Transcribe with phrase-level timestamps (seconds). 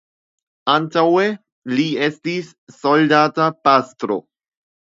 [0.75, 1.25] Antaŭe
[1.79, 4.19] li estis soldata pastro.